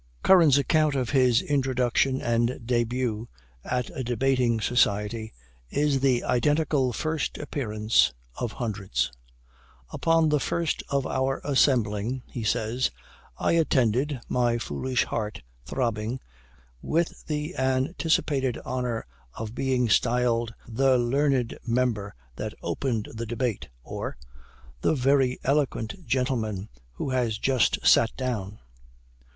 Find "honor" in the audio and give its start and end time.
18.65-19.05